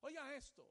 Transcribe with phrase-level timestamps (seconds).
[0.00, 0.62] Oiga esto.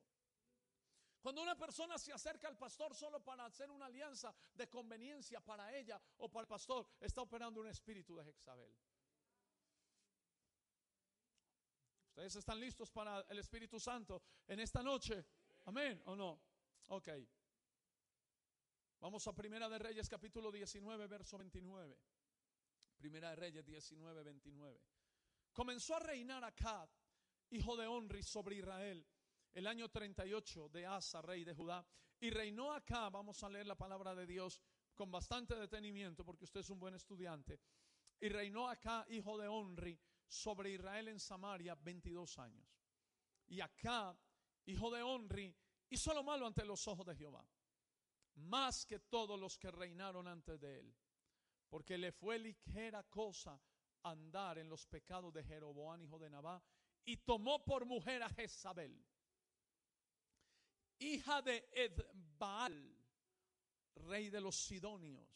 [1.22, 5.76] Cuando una persona se acerca al pastor solo para hacer una alianza de conveniencia para
[5.76, 8.76] ella o para el pastor, está operando un espíritu de Jezabel.
[12.08, 15.26] ¿Ustedes están listos para el Espíritu Santo en esta noche?
[15.66, 16.42] Amén o no?
[16.90, 17.10] Ok.
[19.00, 21.98] Vamos a Primera de Reyes capítulo 19, verso 29.
[22.98, 24.82] Primera de Reyes 19, 29.
[25.54, 26.90] Comenzó a reinar Acab,
[27.52, 29.06] hijo de Onri, sobre Israel
[29.54, 31.86] el año 38 de Asa, rey de Judá.
[32.20, 34.62] Y reinó acá, vamos a leer la palabra de Dios
[34.94, 37.60] con bastante detenimiento porque usted es un buen estudiante.
[38.20, 42.68] Y reinó acá, hijo de Onri, sobre Israel en Samaria 22 años.
[43.48, 44.18] Y acá,
[44.66, 45.54] hijo de Onri,
[45.90, 47.46] hizo lo malo ante los ojos de Jehová,
[48.36, 50.96] más que todos los que reinaron antes de él,
[51.68, 53.60] porque le fue ligera cosa
[54.04, 56.64] andar en los pecados de Jeroboán, hijo de Nabá,
[57.06, 59.04] y tomó por mujer a Jezabel
[61.02, 62.96] hija de Edbaal,
[63.96, 65.30] rey de los Sidonios.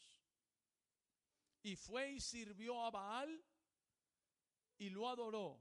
[1.64, 3.44] Y fue y sirvió a Baal
[4.78, 5.60] y lo adoró.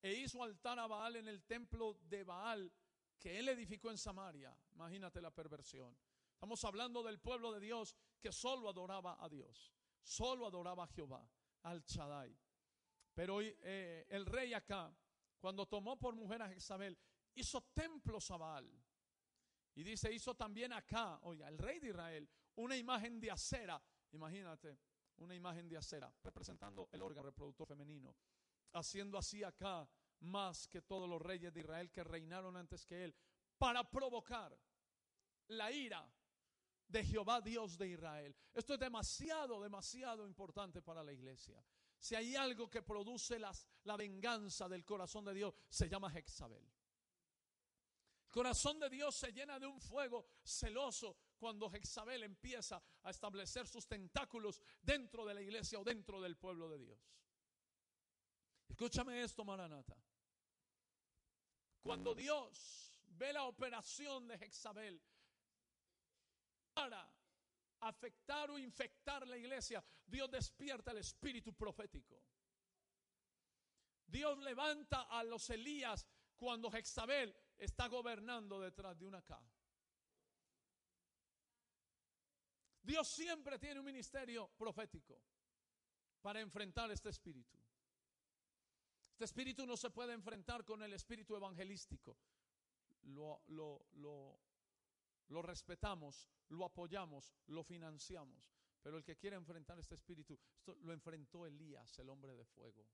[0.00, 2.72] E hizo altar a Baal en el templo de Baal
[3.18, 4.56] que él edificó en Samaria.
[4.72, 5.96] Imagínate la perversión.
[6.32, 9.72] Estamos hablando del pueblo de Dios que solo adoraba a Dios,
[10.02, 11.28] solo adoraba a Jehová,
[11.62, 12.36] al Chadai.
[13.14, 14.94] Pero eh, el rey acá,
[15.38, 16.98] cuando tomó por mujer a Jezabel,
[17.34, 18.70] hizo templos a Baal.
[19.74, 23.82] Y dice, hizo también acá, oiga, el rey de Israel, una imagen de acera.
[24.12, 24.78] Imagínate,
[25.18, 28.14] una imagen de acera, representando el órgano reproductor femenino.
[28.72, 29.88] Haciendo así acá
[30.20, 33.14] más que todos los reyes de Israel que reinaron antes que él,
[33.58, 34.56] para provocar
[35.48, 36.06] la ira
[36.88, 38.36] de Jehová Dios de Israel.
[38.52, 41.62] Esto es demasiado, demasiado importante para la iglesia.
[42.02, 46.68] Si hay algo que produce las, la venganza del corazón de Dios, se llama Jezabel
[48.32, 53.86] corazón de Dios se llena de un fuego celoso cuando Jezabel empieza a establecer sus
[53.86, 56.98] tentáculos dentro de la iglesia o dentro del pueblo de Dios.
[58.68, 59.94] Escúchame esto, Maranata.
[61.82, 65.00] Cuando Dios ve la operación de Jezabel
[66.72, 67.06] para
[67.82, 72.22] afectar o infectar la iglesia, Dios despierta el espíritu profético.
[74.06, 76.06] Dios levanta a los Elías
[76.36, 79.40] cuando Jezabel está gobernando detrás de una K.
[82.82, 85.22] Dios siempre tiene un ministerio profético
[86.20, 87.56] para enfrentar este espíritu.
[89.12, 92.18] Este espíritu no se puede enfrentar con el espíritu evangelístico.
[93.04, 94.38] Lo, lo, lo,
[95.32, 98.54] lo respetamos, lo apoyamos, lo financiamos.
[98.82, 102.86] Pero el que quiere enfrentar este espíritu, esto lo enfrentó Elías, el hombre de fuego.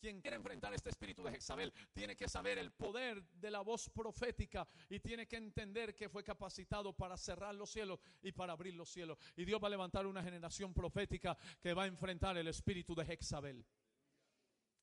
[0.00, 3.88] Quien quiere enfrentar este espíritu de Jezabel tiene que saber el poder de la voz
[3.88, 8.74] profética y tiene que entender que fue capacitado para cerrar los cielos y para abrir
[8.74, 9.18] los cielos.
[9.34, 13.06] Y Dios va a levantar una generación profética que va a enfrentar el espíritu de
[13.06, 13.64] Jezabel.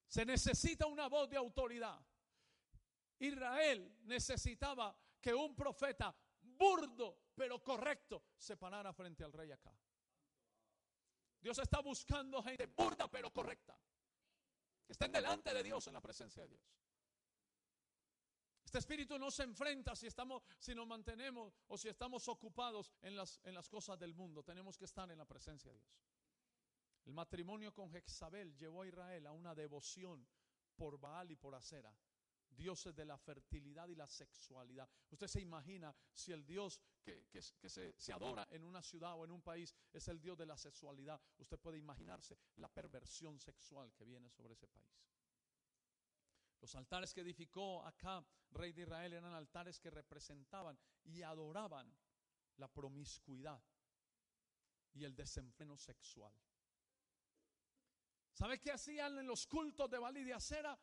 [0.08, 2.03] Se necesita una voz de autoridad.
[3.19, 9.74] Israel necesitaba que un profeta burdo pero correcto se parara frente al rey acá.
[11.40, 13.78] Dios está buscando gente burda pero correcta
[14.88, 16.62] estén delante de Dios en la presencia de Dios.
[18.64, 23.16] Este espíritu no se enfrenta si estamos, si nos mantenemos o si estamos ocupados en
[23.16, 24.44] las, en las cosas del mundo.
[24.44, 26.06] Tenemos que estar en la presencia de Dios.
[27.06, 30.26] El matrimonio con Jezabel llevó a Israel a una devoción
[30.76, 31.94] por Baal y por Acera
[32.56, 34.89] dioses de la fertilidad y la sexualidad.
[35.09, 39.41] Usted se imagina si el Dios que, se, adora en una ciudad o en un
[39.41, 41.19] país es el Dios de la sexualidad.
[41.38, 45.01] Usted puede imaginarse la perversión sexual que viene sobre ese país.
[46.59, 51.91] Los altares que edificó acá, rey de Israel, eran altares que representaban y adoraban
[52.57, 53.59] la promiscuidad
[54.94, 56.34] y el desenfreno sexual.
[58.31, 60.78] ¿Sabe qué hacían en los cultos de Bali de Acera?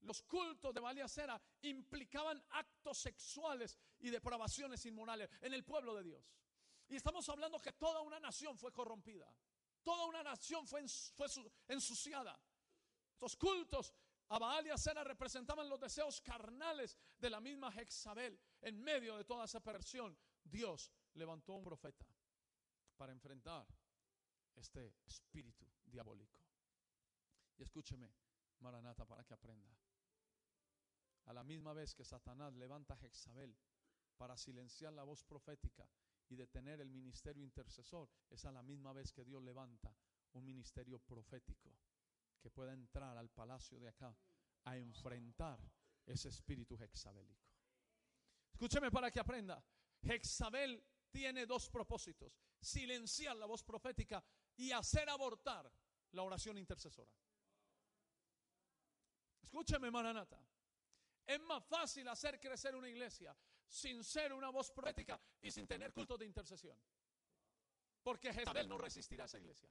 [0.00, 6.24] Los cultos de Baliacera implicaban actos sexuales y depravaciones inmorales en el pueblo de Dios.
[6.88, 9.30] Y estamos hablando que toda una nación fue corrompida.
[9.82, 10.80] Toda una nación fue,
[11.68, 12.38] ensuciada.
[13.12, 13.94] Estos cultos
[14.28, 18.38] a Baal y Acera representaban los deseos carnales de la misma Jezabel.
[18.60, 22.06] En medio de toda esa perversión, Dios levantó un profeta
[22.96, 23.66] para enfrentar
[24.54, 26.38] este espíritu diabólico.
[27.56, 28.12] Y escúcheme,
[28.60, 29.76] Maranata para que aprenda.
[31.26, 33.56] A la misma vez que Satanás levanta a Jezabel
[34.16, 35.88] para silenciar la voz profética
[36.28, 39.94] y detener el ministerio intercesor, es a la misma vez que Dios levanta
[40.32, 41.76] un ministerio profético
[42.40, 44.16] que pueda entrar al palacio de acá
[44.64, 45.58] a enfrentar
[46.06, 47.48] ese espíritu hexabélico.
[48.52, 49.62] Escúcheme para que aprenda.
[50.02, 52.38] Hexabel tiene dos propósitos.
[52.60, 54.24] Silenciar la voz profética
[54.56, 55.70] y hacer abortar
[56.12, 57.12] la oración intercesora.
[59.48, 60.38] Escúcheme, Maranata.
[61.26, 63.34] Es más fácil hacer crecer una iglesia
[63.66, 66.78] sin ser una voz profética y sin tener culto de intercesión.
[68.02, 69.70] Porque Jezabel no resistirá a esa iglesia.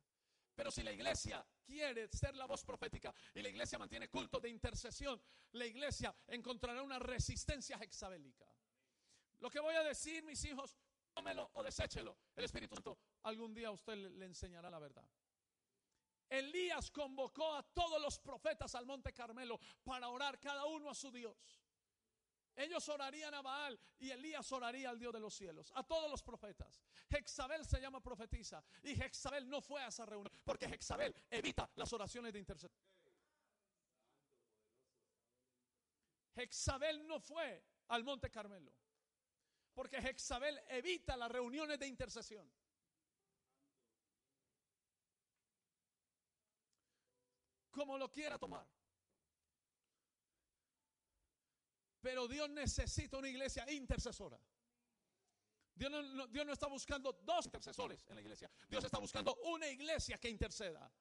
[0.55, 4.49] Pero si la iglesia quiere ser la voz profética y la iglesia mantiene culto de
[4.49, 5.21] intercesión,
[5.51, 8.51] la iglesia encontrará una resistencia hexabélica.
[9.37, 10.75] Lo que voy a decir, mis hijos,
[11.13, 12.17] tómelo o deséchelo.
[12.35, 15.07] El Espíritu Santo algún día a usted le enseñará la verdad.
[16.29, 21.11] Elías convocó a todos los profetas al monte Carmelo para orar cada uno a su
[21.11, 21.61] Dios.
[22.55, 26.23] Ellos orarían a Baal y Elías oraría al Dios de los cielos, a todos los
[26.23, 26.81] profetas.
[27.07, 31.93] Jezabel se llama profetisa y Jezabel no fue a esa reunión porque Jezabel evita las
[31.93, 32.81] oraciones de intercesión.
[36.33, 38.73] Jezabel no fue al monte Carmelo
[39.77, 42.51] porque Jezabel evita las reuniones de intercesión.
[47.77, 48.67] Como lo quiera tomar.
[52.01, 54.39] Pero Dios necesita una iglesia intercesora.
[55.75, 58.49] Dios no, está buscando dos intercesores en la iglesia.
[58.67, 60.91] Dios está buscando una iglesia que interceda.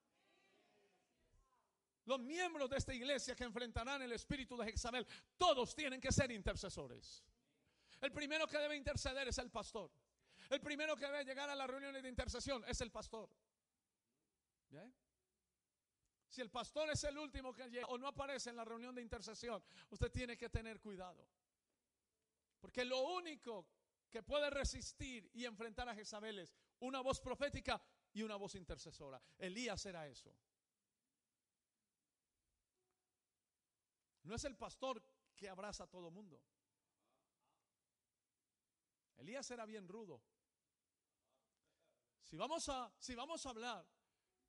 [2.05, 5.07] Los miembros de esta iglesia que enfrentarán el espíritu de Jezabel,
[5.39, 7.25] todos tienen que ser intercesores.
[8.01, 9.91] El primero que debe interceder es el pastor.
[10.51, 13.29] El primero que debe llegar a las reuniones de intercesión es el pastor.
[14.69, 14.95] ¿Bien?
[16.29, 19.03] Si el pastor es el último que llega o no aparece en la reunión de
[19.03, 21.27] intercesión, usted tiene que tener cuidado.
[22.61, 23.67] Porque lo único
[24.11, 27.81] que puede resistir y enfrentar a Jezabel es una voz profética
[28.13, 29.23] y una voz intercesora.
[29.39, 30.35] Elías era eso.
[34.25, 35.03] No es el pastor
[35.37, 36.43] que abraza a todo mundo.
[39.17, 40.21] Elías era bien rudo.
[42.23, 43.87] Si vamos a, si vamos a hablar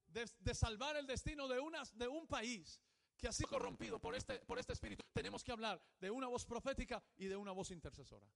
[0.07, 2.81] de, salvar el destino de, una, de un país
[3.17, 6.45] que ha sido corrompido por este, por este espíritu, tenemos que hablar de una voz
[6.45, 8.27] profética y de una voz intercesora.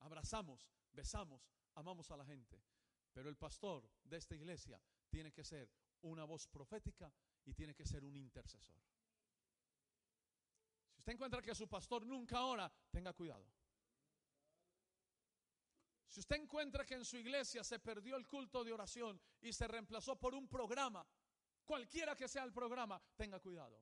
[0.00, 2.62] Abrazamos, besamos, amamos a la gente,
[3.12, 5.70] pero el pastor de esta iglesia tiene que ser
[6.02, 7.12] una voz profética
[7.44, 8.76] y tiene que ser un intercesor.
[10.92, 13.46] Si usted encuentra que su pastor nunca ora, tenga cuidado.
[16.08, 19.68] Si usted encuentra que en su iglesia se perdió el culto de oración y se
[19.68, 21.06] reemplazó por un programa,
[21.64, 23.78] cualquiera que sea el programa, tenga cuidado.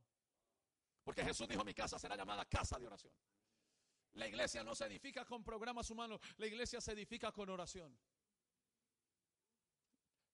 [1.05, 3.15] Porque Jesús dijo, mi casa será llamada casa de oración.
[4.15, 7.97] La iglesia no se edifica con programas humanos, la iglesia se edifica con oración.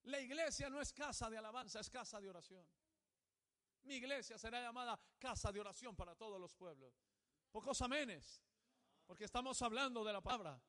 [0.05, 2.67] La iglesia no es casa de alabanza, es casa de oración.
[3.83, 6.95] Mi iglesia será llamada casa de oración para todos los pueblos.
[7.51, 8.43] Pocos amenes,
[9.05, 10.63] porque estamos hablando de la palabra.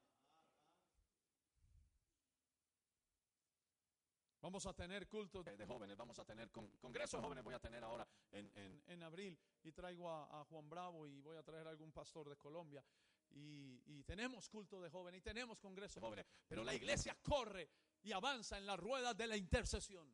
[4.43, 8.05] Vamos a tener cultos de, jóvenes, vamos a tener congresos jóvenes, voy a tener ahora
[8.29, 12.35] en, abril y traigo a, Juan Bravo y voy a traer a algún pastor de
[12.35, 12.83] Colombia.
[13.29, 17.69] Y, tenemos culto de jóvenes y tenemos congresos de jóvenes, pero la iglesia corre
[18.01, 20.13] y avanza en las ruedas de la intercesión.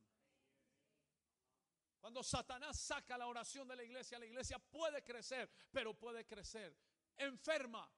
[1.97, 6.77] Cuando Satanás saca la oración de la iglesia, la iglesia puede crecer, pero puede crecer
[7.17, 7.91] enferma,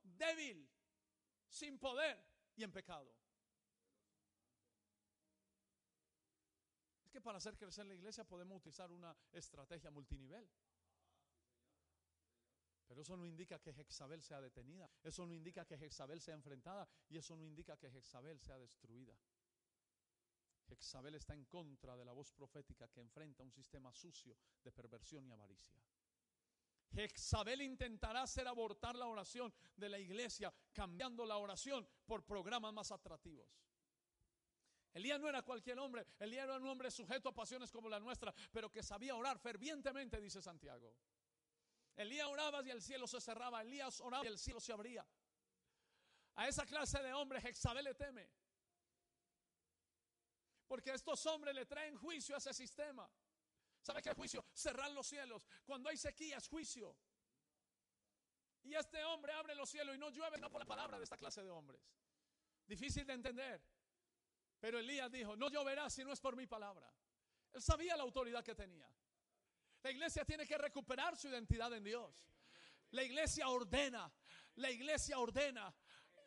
[0.00, 0.70] débil,
[1.48, 2.24] sin poder
[2.54, 3.19] y en pecado.
[7.10, 10.48] Que para hacer crecer la iglesia podemos utilizar una estrategia multinivel.
[12.86, 14.90] Pero eso no indica que Jezabel sea detenida.
[15.02, 16.88] Eso no indica que Jezabel sea enfrentada.
[17.08, 19.16] Y eso no indica que Jezabel sea destruida.
[20.66, 25.24] Jezabel está en contra de la voz profética que enfrenta un sistema sucio de perversión
[25.26, 25.80] y avaricia.
[26.92, 32.90] Jezabel intentará hacer abortar la oración de la iglesia, cambiando la oración por programas más
[32.90, 33.48] atractivos.
[34.92, 38.34] Elías no era cualquier hombre, Elías era un hombre sujeto a pasiones como la nuestra,
[38.52, 40.94] pero que sabía orar fervientemente, dice Santiago.
[41.96, 45.06] Elías oraba y el cielo se cerraba, Elías oraba y el cielo se abría.
[46.36, 48.28] A esa clase de hombres Jezabel le teme.
[50.66, 53.08] Porque estos hombres le traen juicio a ese sistema.
[53.82, 54.44] ¿Sabe qué juicio?
[54.52, 55.46] Cerrar los cielos.
[55.64, 56.96] Cuando hay sequía es juicio.
[58.62, 61.16] Y este hombre abre los cielos y no llueve, no por la palabra de esta
[61.16, 61.80] clase de hombres.
[62.66, 63.62] Difícil de entender.
[64.60, 66.92] Pero Elías dijo, no lloverá si no es por mi palabra.
[67.52, 68.88] Él sabía la autoridad que tenía.
[69.82, 72.14] La iglesia tiene que recuperar su identidad en Dios.
[72.90, 74.12] La iglesia ordena,
[74.56, 75.74] la iglesia ordena.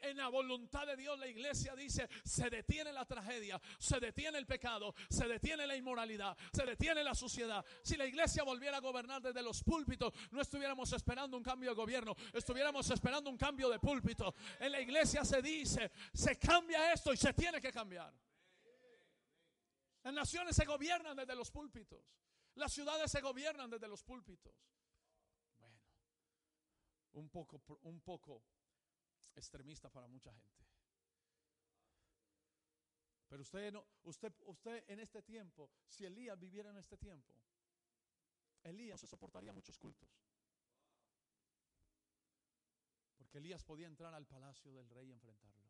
[0.04, 4.46] En la voluntad de Dios la iglesia dice, se detiene la tragedia, se detiene el
[4.46, 7.66] pecado, se detiene la inmoralidad, se detiene la suciedad.
[7.82, 11.76] Si la iglesia volviera a gobernar desde los púlpitos, no estuviéramos esperando un cambio de
[11.76, 14.36] gobierno, estuviéramos esperando un cambio de púlpito.
[14.60, 18.14] En la iglesia se dice, se cambia esto y se tiene que cambiar.
[20.04, 22.02] Las naciones se gobiernan desde los púlpitos.
[22.56, 24.54] Las ciudades se gobiernan desde los púlpitos.
[25.58, 25.80] Bueno,
[27.14, 28.44] un poco, un poco
[29.36, 30.64] extremista para mucha gente.
[33.28, 37.34] Pero usted no, usted, usted en este tiempo, si Elías viviera en este tiempo,
[38.64, 40.10] Elías se soportaría muchos cultos.
[43.18, 45.64] Porque Elías podía entrar al palacio del rey y enfrentarlo.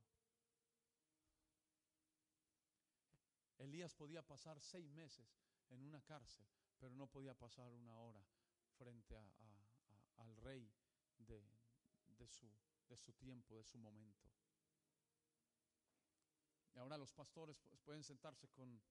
[3.60, 5.26] Elías podía pasar seis meses
[5.70, 6.46] en una cárcel,
[6.78, 8.22] pero no podía pasar una hora
[8.78, 10.70] frente al rey
[11.18, 11.42] de,
[12.18, 12.52] de, su,
[12.90, 14.30] de su tiempo, de su momento.
[16.74, 18.82] Y ahora los pastores pueden sentarse con,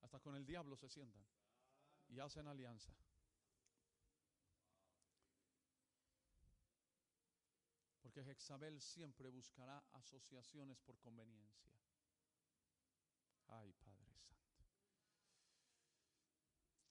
[0.00, 1.24] hasta con el diablo se sientan
[2.08, 2.92] y hacen alianza.
[8.00, 11.74] Porque Jezabel siempre buscará asociaciones por conveniencia.
[13.48, 14.36] Ay, Padre Santo.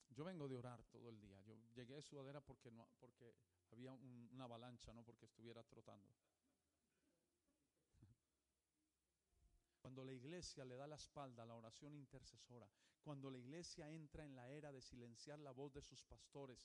[0.10, 1.42] Yo vengo de orar todo el día.
[1.42, 3.36] Yo llegué a sudadera porque no, porque
[3.72, 6.14] había una avalancha, no porque estuviera trotando.
[9.82, 12.70] Cuando la iglesia le da la espalda a la oración intercesora,
[13.02, 16.60] cuando la iglesia entra en la era de silenciar la voz de sus pastores,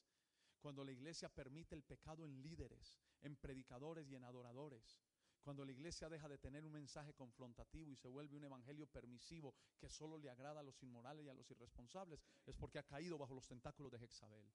[0.59, 4.99] cuando la iglesia permite el pecado en líderes, en predicadores y en adoradores,
[5.43, 9.55] cuando la iglesia deja de tener un mensaje confrontativo y se vuelve un evangelio permisivo
[9.79, 13.19] que solo le agrada a los inmorales y a los irresponsables, es porque ha caído
[13.19, 14.49] bajo los tentáculos de Jezabel.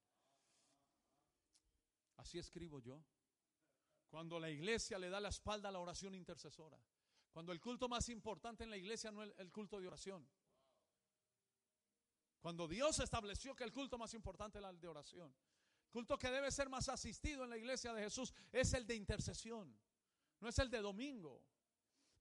[2.28, 3.02] Así escribo yo.
[4.10, 6.78] Cuando la iglesia le da la espalda a la oración intercesora.
[7.32, 10.28] Cuando el culto más importante en la iglesia no es el culto de oración.
[12.42, 15.34] Cuando Dios estableció que el culto más importante es el de oración.
[15.86, 18.96] El culto que debe ser más asistido en la iglesia de Jesús es el de
[18.96, 19.80] intercesión.
[20.42, 21.42] No es el de domingo.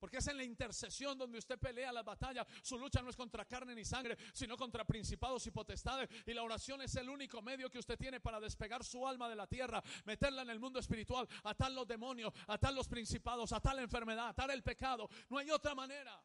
[0.06, 2.46] Porque es en la intercesión donde usted pelea la batalla.
[2.62, 6.08] Su lucha no es contra carne ni sangre, sino contra principados y potestades.
[6.24, 9.34] Y la oración es el único medio que usted tiene para despegar su alma de
[9.34, 13.82] la tierra, meterla en el mundo espiritual, atar los demonios, atar los principados, atar la
[13.82, 15.10] enfermedad, atar el pecado.
[15.28, 16.22] No hay otra manera.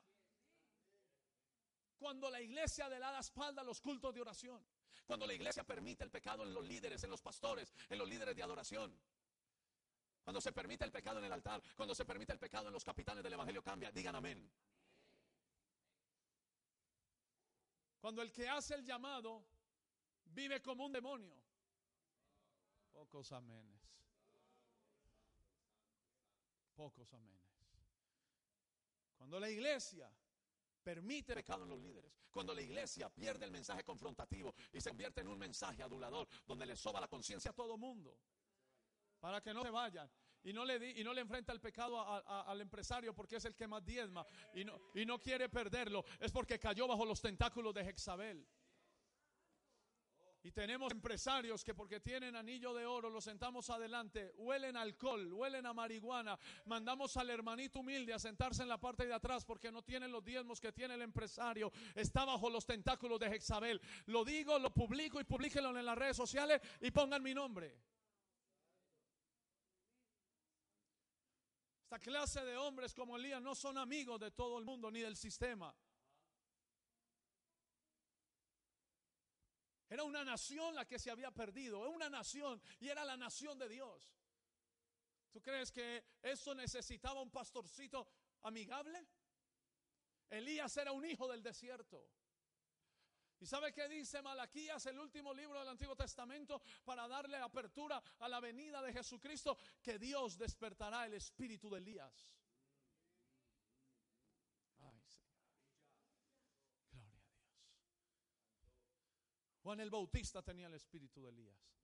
[1.98, 4.64] Cuando la iglesia le da la espalda a los cultos de oración.
[5.08, 8.36] Cuando la iglesia permite el pecado en los líderes, en los pastores, en los líderes
[8.36, 8.96] de adoración.
[10.24, 12.84] Cuando se permite el pecado en el altar, cuando se permite el pecado en los
[12.84, 13.92] capitanes del Evangelio, cambia.
[13.92, 14.50] Digan amén.
[18.00, 19.44] Cuando el que hace el llamado
[20.26, 21.36] vive como un demonio.
[22.92, 23.82] Pocos amenes.
[26.76, 27.42] Pocos amenes.
[29.18, 30.12] Cuando la iglesia
[30.84, 35.22] permite pecado en los líderes, cuando la iglesia pierde el mensaje confrontativo y se convierte
[35.22, 38.18] en un mensaje adulador donde le soba la conciencia a todo mundo
[39.22, 40.10] para que no se vayan.
[40.44, 43.68] Y no le, y no le enfrenta el pecado al empresario porque es el que
[43.68, 44.26] más diezma
[44.56, 46.04] y no, y no quiere perderlo.
[46.20, 48.46] Es porque cayó bajo los tentáculos de Jezabel.
[50.44, 55.68] Y tenemos empresarios que porque tienen anillo de oro, los sentamos adelante, huelen alcohol, huelen
[55.68, 59.84] a marihuana, mandamos al hermanito humilde a sentarse en la parte de atrás porque no
[59.84, 63.80] tienen los diezmos que tiene el empresario, está bajo los tentáculos de Jezabel.
[64.08, 67.78] Lo digo, lo publico y publíquenlo en las redes sociales y pongan mi nombre.
[71.92, 75.18] Esta clase de hombres como Elías no son amigos de todo el mundo ni del
[75.18, 75.76] sistema.
[79.90, 83.68] Era una nación la que se había perdido, una nación y era la nación de
[83.68, 84.16] Dios.
[85.32, 88.08] ¿Tú crees que eso necesitaba un pastorcito
[88.44, 89.06] amigable?
[90.30, 92.08] Elías era un hijo del desierto.
[93.42, 98.30] ¿Y sabe qué dice Malaquías, el último libro del Antiguo Testamento, para darle apertura a
[98.30, 99.58] la venida de Jesucristo?
[99.82, 102.38] Que Dios despertará el espíritu de Elías.
[104.78, 105.44] Ay, Señor.
[106.92, 107.52] Gloria a Dios.
[109.64, 111.82] Juan el Bautista tenía el espíritu de Elías.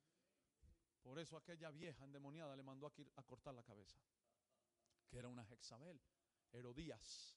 [1.01, 2.85] Por eso aquella vieja endemoniada le mandó
[3.15, 3.97] a, cortar la cabeza,
[5.07, 5.99] que era una Jezabel,
[6.51, 7.35] Herodías.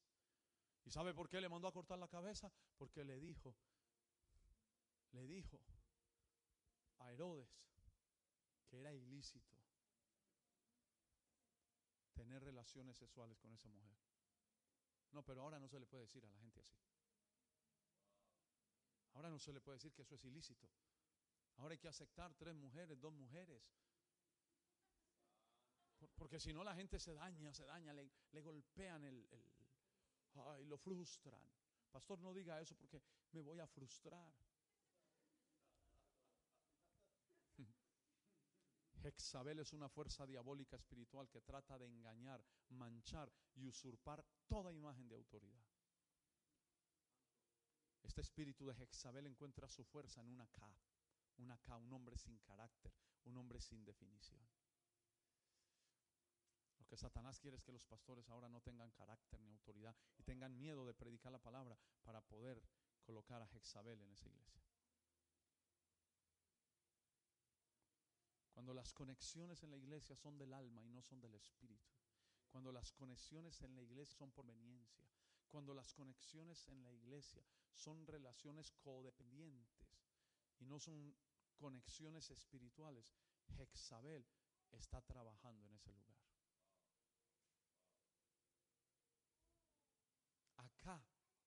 [0.84, 2.52] ¿Y sabe por qué le mandó a cortar la cabeza?
[2.76, 3.56] Porque le dijo,
[5.12, 5.60] le dijo
[6.98, 7.68] a Herodes
[8.68, 9.56] que era ilícito
[12.12, 13.96] tener relaciones sexuales con esa mujer.
[15.12, 16.76] No, pero ahora no se le puede decir a la gente así.
[19.14, 20.68] Ahora no se le puede decir que eso es ilícito.
[21.56, 23.62] Ahora hay que aceptar tres mujeres, dos mujeres.
[26.16, 29.26] Porque si no la gente se daña, se daña, le, golpean el,
[30.68, 31.42] lo frustran.
[31.90, 33.02] Pastor, no diga eso porque
[33.32, 34.32] me voy a frustrar.
[39.02, 45.08] Jezabel es una fuerza diabólica espiritual que trata de engañar, manchar y usurpar toda imagen
[45.08, 45.64] de autoridad.
[48.02, 50.70] Este espíritu de Jezabel encuentra su fuerza en una K,
[51.38, 52.92] una K, un hombre sin carácter,
[53.24, 54.40] un hombre sin definición.
[56.78, 60.22] Lo que Satanás quiere es que los pastores ahora no tengan carácter ni autoridad y
[60.22, 62.62] tengan miedo de predicar la palabra para poder
[63.02, 64.69] colocar a Jezabel en esa iglesia.
[68.60, 71.94] Cuando las conexiones en la iglesia son del alma y no son del espíritu.
[72.50, 75.08] Cuando las conexiones en la iglesia son por veniencia.
[75.48, 79.96] Cuando las conexiones en la iglesia son relaciones codependientes
[80.58, 81.16] y no son
[81.56, 83.16] conexiones espirituales.
[83.56, 84.26] Jezabel
[84.72, 86.20] está trabajando en ese lugar.
[90.58, 91.02] Acá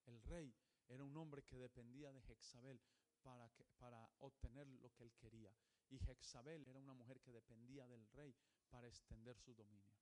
[0.07, 0.51] el rey
[0.87, 2.81] era un hombre que dependía de Jezabel
[3.21, 5.55] para obtener lo que él quería.
[5.93, 8.35] Y Jezabel era una mujer que dependía del rey
[8.71, 9.95] para extender sus dominios.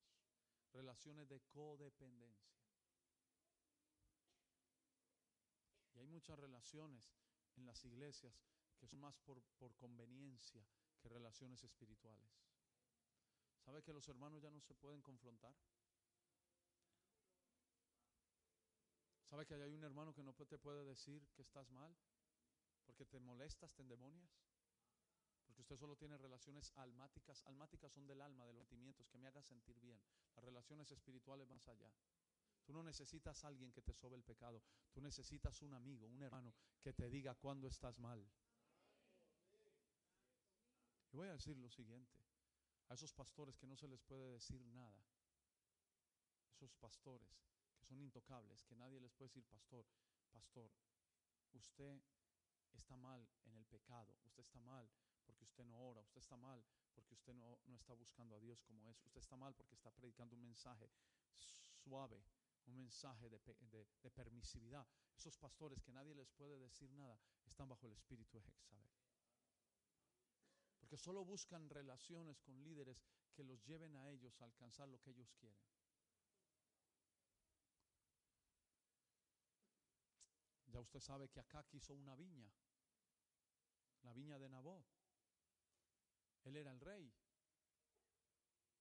[0.72, 2.56] Relaciones de codependencia.
[5.94, 7.04] Y hay muchas relaciones
[7.58, 8.34] en las iglesias
[8.78, 10.66] que son más por, por conveniencia
[11.02, 12.32] que relaciones espirituales.
[13.60, 15.54] ¿Sabe que los hermanos ya no se pueden confrontar?
[19.26, 21.94] ¿Sabe que hay un hermano que no te puede decir que estás mal?
[22.86, 24.51] Porque te molestas, te endemonias.
[25.52, 27.44] Porque usted solo tiene relaciones almáticas.
[27.46, 30.02] Almáticas son del alma, de los sentimientos, que me haga sentir bien.
[30.34, 31.92] Las relaciones espirituales más allá.
[32.64, 34.64] Tú no necesitas a alguien que te sobe el pecado.
[34.94, 38.26] Tú necesitas un amigo, un hermano que te diga cuándo estás mal.
[41.12, 42.26] Y voy a decir lo siguiente.
[42.88, 45.04] A esos pastores que no se les puede decir nada.
[46.54, 47.44] Esos pastores
[47.76, 49.86] que son intocables, que nadie les puede decir, pastor,
[50.32, 50.72] pastor,
[51.52, 52.02] usted
[52.72, 54.90] está mal en el pecado, usted está mal
[55.22, 58.62] porque usted no ora, usted está mal porque usted no, no está buscando a Dios
[58.64, 60.90] como es, usted está mal porque está predicando un mensaje
[61.84, 62.24] suave,
[62.66, 64.86] un mensaje de, de, de, permisividad.
[65.16, 68.92] Esos pastores que nadie les puede decir nada están bajo el espíritu de Jezabel.
[70.80, 73.02] Porque solo buscan relaciones con líderes
[73.34, 75.60] que los lleven a ellos a alcanzar lo que ellos quieren.
[80.68, 82.52] Ya usted sabe que acá quiso una viña,
[84.04, 85.01] la viña de Nabot.
[86.44, 87.14] Él era el rey.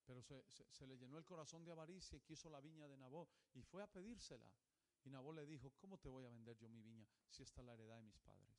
[0.05, 3.29] Pero se, se, le llenó el corazón de avaricia y quiso la viña de Nabot
[3.55, 4.51] y fue a pedírsela.
[5.05, 7.67] Y Nabot le dijo, ¿cómo te voy a vender yo mi viña si esta es
[7.67, 8.51] la heredad de mis padres?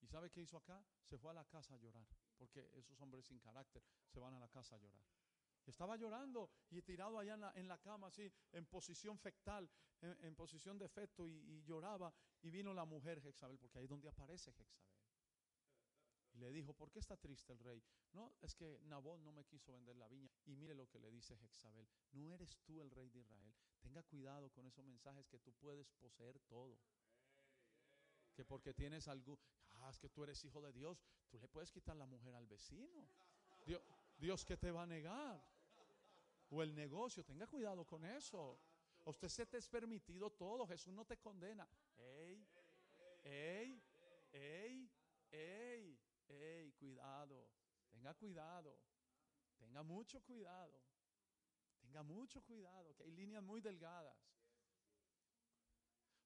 [0.00, 0.84] ¿Y sabe qué hizo acá?
[1.04, 4.38] Se fue a la casa a llorar, porque esos hombres sin carácter se van a
[4.38, 5.04] la casa a llorar.
[5.66, 9.70] Estaba llorando y tirado allá en la, en la cama, así, en posición fectal,
[10.00, 12.12] en, en posición de feto, y, y, lloraba.
[12.42, 14.99] Y vino la mujer Jezabel, porque ahí es donde aparece Jezabel.
[16.40, 17.82] Le dijo, ¿por qué está triste el rey?
[18.12, 20.30] No, es que Nabot no me quiso vender la viña.
[20.46, 23.54] Y mire lo que le dice Jezabel, no eres tú el rey de Israel.
[23.80, 26.78] Tenga cuidado con esos mensajes que tú puedes poseer todo.
[28.34, 29.38] Que porque tienes algo,
[29.74, 32.46] ah, es que tú eres hijo de Dios, tú le puedes quitar la mujer al
[32.46, 33.06] vecino.
[33.66, 33.82] Dios,
[34.16, 35.44] Dios que te va a negar.
[36.48, 38.58] O el negocio, tenga cuidado con eso.
[39.04, 41.68] Usted se te es permitido todo, Jesús no te condena.
[41.96, 42.46] Ey,
[43.24, 43.82] ey,
[44.32, 44.90] ey,
[45.30, 45.99] ey,
[46.30, 47.50] ey, cuidado.
[47.90, 48.78] Tenga cuidado.
[49.58, 50.80] Tenga mucho cuidado.
[51.80, 54.16] Tenga mucho cuidado, que hay líneas muy delgadas.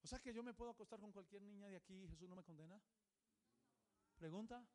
[0.02, 2.36] O sea que yo me puedo acostar con cualquier niña de aquí y Jesús no
[2.36, 2.78] me condena.
[4.16, 4.66] ¿Pregunta?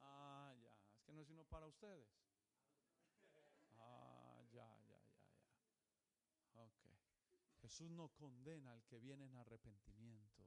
[0.00, 2.06] Ah, ya, es que no es sino para ustedes.
[3.70, 6.62] Ah, ya, ya, ya, ya.
[6.62, 6.80] Ok.
[7.62, 10.44] Jesús no condena al que viene en arrepentimiento.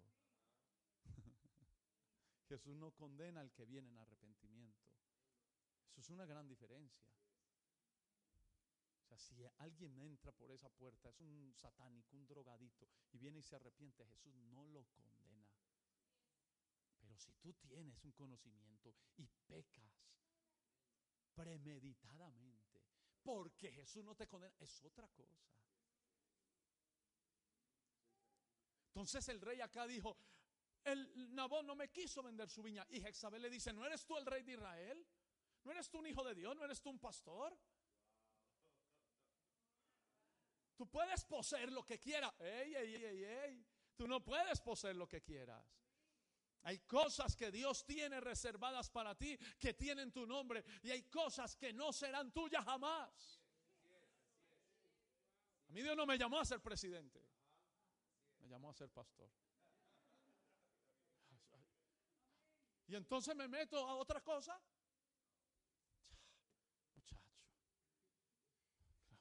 [2.48, 4.88] Jesús no condena al que viene en arrepentimiento.
[5.92, 7.12] Eso es una gran diferencia.
[9.04, 13.40] O sea, si alguien entra por esa puerta, es un satánico, un drogadito, y viene
[13.40, 15.48] y se arrepiente, Jesús no lo condena.
[17.00, 19.92] Pero si tú tienes un conocimiento y pecas
[21.34, 22.84] premeditadamente,
[23.22, 25.48] porque Jesús no te condena, es otra cosa.
[28.88, 30.18] Entonces el rey acá dijo,
[30.88, 32.86] el Nabón no me quiso vender su viña.
[32.90, 35.06] Y Jezabel le dice, ¿no eres tú el rey de Israel?
[35.64, 36.56] ¿No eres tú un hijo de Dios?
[36.56, 37.58] ¿No eres tú un pastor?
[40.76, 42.34] Tú puedes poseer lo que quieras.
[42.40, 43.66] Ey, ey, ey, ey.
[43.96, 45.66] Tú no puedes poseer lo que quieras.
[46.64, 51.56] Hay cosas que Dios tiene reservadas para ti que tienen tu nombre y hay cosas
[51.56, 53.42] que no serán tuyas jamás.
[55.70, 57.22] A mí Dios no me llamó a ser presidente,
[58.40, 59.30] me llamó a ser pastor.
[62.88, 64.60] Y entonces me meto a otra cosa.
[66.96, 67.32] Muchacho,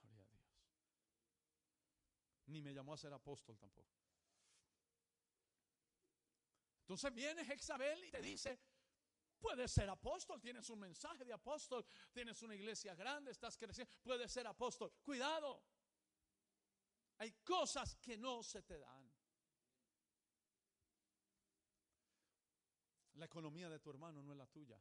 [0.00, 0.42] gloria a Dios.
[2.46, 3.90] Ni me llamó a ser apóstol tampoco.
[6.83, 8.61] Entonces viene Jezabel y te dice,
[9.40, 14.31] puedes ser apóstol, tienes un mensaje de apóstol, tienes una iglesia grande, estás creciendo, puedes
[14.31, 14.92] ser apóstol.
[15.02, 15.64] Cuidado.
[17.18, 19.06] Hay cosas que no se te dan.
[23.16, 24.79] La economía de tu hermano no es la tuya.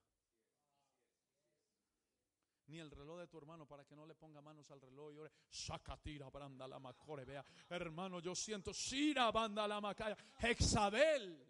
[2.67, 5.17] Ni el reloj de tu hermano para que no le ponga manos al reloj y
[5.17, 5.31] ore.
[5.49, 7.23] Sacatira, branda la macore.
[7.23, 8.73] Vea, hermano, yo siento.
[8.73, 10.17] Shira, banda la macaya.
[10.39, 11.47] Hexabel.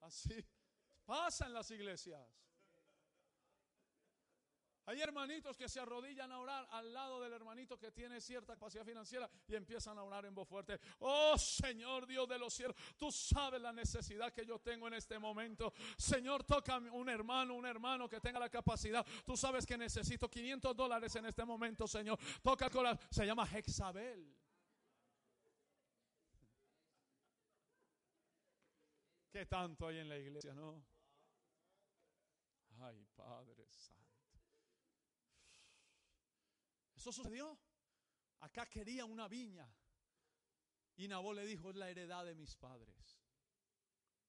[0.00, 0.44] Así
[1.04, 2.41] pasa en las iglesias.
[4.92, 8.84] Hay hermanitos que se arrodillan a orar al lado del hermanito que tiene cierta capacidad
[8.84, 10.78] financiera y empiezan a orar en voz fuerte.
[10.98, 15.18] Oh Señor Dios de los cielos, tú sabes la necesidad que yo tengo en este
[15.18, 15.72] momento.
[15.96, 19.02] Señor, toca un hermano, un hermano que tenga la capacidad.
[19.24, 22.18] Tú sabes que necesito 500 dólares en este momento, Señor.
[22.42, 23.08] Toca el corazón.
[23.10, 24.36] Se llama Hexabel.
[29.30, 30.84] ¿Qué tanto hay en la iglesia, no?
[32.78, 34.02] Ay, Padre Santo.
[37.02, 37.58] Eso sucedió.
[38.38, 39.68] Acá quería una viña.
[40.94, 43.18] Y Nabó le dijo, es la heredad de mis padres.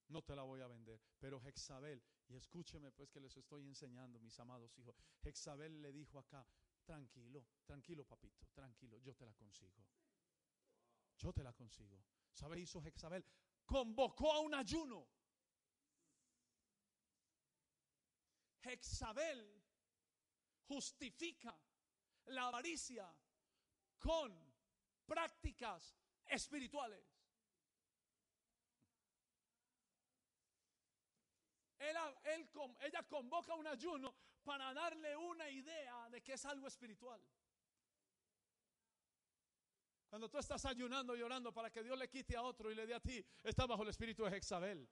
[0.08, 1.00] No te la voy a vender.
[1.20, 4.96] Pero Hexabel, y escúcheme pues que les estoy enseñando, mis amados hijos.
[5.22, 6.48] Hexabel le dijo acá,
[6.84, 9.86] tranquilo, tranquilo papito, tranquilo, yo te la consigo.
[11.16, 12.04] Yo te la consigo.
[12.32, 13.24] ¿Sabe hizo Hexabel?
[13.68, 15.08] convocó a un ayuno.
[18.64, 19.64] Hexabel
[20.64, 21.56] justifica
[22.28, 23.08] la avaricia
[24.00, 24.34] con
[25.06, 27.14] prácticas espirituales.
[32.82, 37.22] ella convoca un ayuno para darle una idea de que es algo espiritual.
[40.10, 42.86] Cuando tú estás ayunando y orando para que Dios le quite a otro y le
[42.86, 44.88] dé a ti, está bajo el espíritu de Jezabel.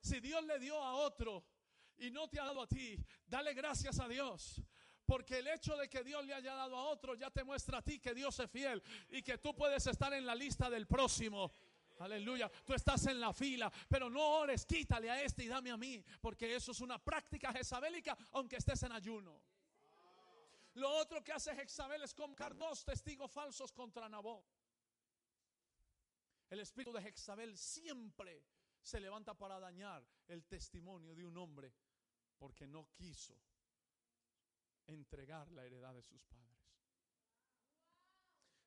[0.00, 1.44] Si Dios le dio a otro
[1.96, 4.62] y no te ha dado a ti, dale gracias a Dios.
[5.08, 7.82] Porque el hecho de que Dios le haya dado a otro ya te muestra a
[7.82, 11.50] ti que Dios es fiel y que tú puedes estar en la lista del próximo.
[12.00, 15.78] Aleluya, tú estás en la fila, pero no ores, quítale a este y dame a
[15.78, 19.40] mí, porque eso es una práctica jezabélica, aunque estés en ayuno.
[20.74, 24.44] Lo otro que hace Jezabel es convocar dos testigos falsos contra Nabó.
[26.50, 28.44] El espíritu de Jezabel siempre
[28.82, 31.72] se levanta para dañar el testimonio de un hombre
[32.36, 33.34] porque no quiso
[34.88, 36.48] entregar la heredad de sus padres.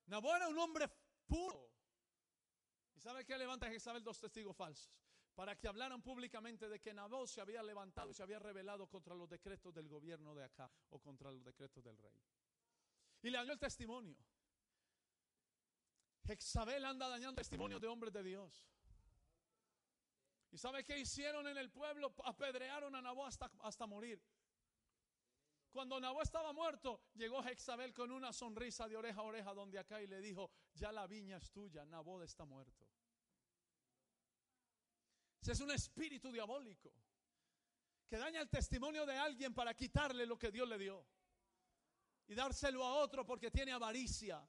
[0.06, 0.90] Nabó era un hombre
[1.28, 1.70] puro.
[2.96, 4.92] ¿Y sabe qué levanta Jezabel dos testigos falsos?
[5.36, 9.16] para que hablaran públicamente de que Nabot se había levantado y se había rebelado contra
[9.16, 12.14] los decretos del gobierno de acá o contra los decretos del rey.
[13.24, 14.18] Y le dañó el testimonio.
[16.26, 18.68] Jezabel anda dañando testimonio de hombres de Dios.
[20.52, 22.14] ¿Y sabe qué hicieron en el pueblo?
[22.26, 24.22] Apedrearon a Nabó hasta, hasta morir.
[25.72, 30.02] Cuando Nabó estaba muerto, llegó Jezabel con una sonrisa de oreja a oreja donde acá
[30.02, 32.86] y le dijo, ya la viña es tuya, Nabó está muerto.
[35.42, 36.94] Ese es un espíritu diabólico
[38.08, 41.06] que daña el testimonio de alguien para quitarle lo que Dios le dio
[42.28, 44.46] y dárselo a otro porque tiene avaricia.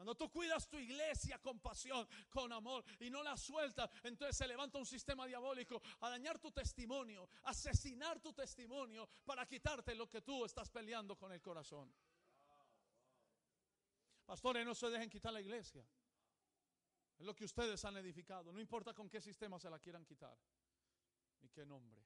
[0.00, 4.46] Cuando tú cuidas tu iglesia con pasión, con amor y no la sueltas, entonces se
[4.46, 10.22] levanta un sistema diabólico a dañar tu testimonio, asesinar tu testimonio para quitarte lo que
[10.22, 11.94] tú estás peleando con el corazón.
[14.24, 15.86] Pastores, no se dejen quitar la iglesia.
[17.18, 18.54] Es lo que ustedes han edificado.
[18.54, 20.34] No importa con qué sistema se la quieran quitar.
[21.42, 22.02] Ni qué nombre.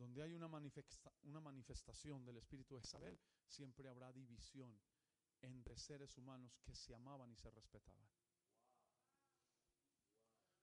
[0.00, 4.80] Donde hay una, manifestación del Espíritu de Isabel, siempre habrá división
[5.42, 8.08] entre seres humanos que se amaban y se respetaban.